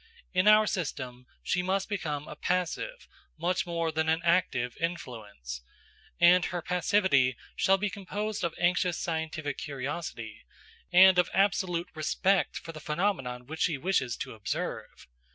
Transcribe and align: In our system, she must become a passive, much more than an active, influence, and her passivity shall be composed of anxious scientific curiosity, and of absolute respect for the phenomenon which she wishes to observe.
In 0.33 0.47
our 0.47 0.65
system, 0.65 1.27
she 1.43 1.61
must 1.61 1.87
become 1.87 2.27
a 2.27 2.35
passive, 2.35 3.07
much 3.37 3.67
more 3.67 3.91
than 3.91 4.09
an 4.09 4.19
active, 4.23 4.75
influence, 4.79 5.61
and 6.19 6.45
her 6.45 6.63
passivity 6.63 7.37
shall 7.55 7.77
be 7.77 7.91
composed 7.91 8.43
of 8.43 8.55
anxious 8.57 8.97
scientific 8.97 9.59
curiosity, 9.59 10.43
and 10.91 11.19
of 11.19 11.29
absolute 11.35 11.89
respect 11.93 12.57
for 12.57 12.71
the 12.71 12.79
phenomenon 12.79 13.45
which 13.45 13.61
she 13.61 13.77
wishes 13.77 14.17
to 14.17 14.33
observe. 14.33 15.07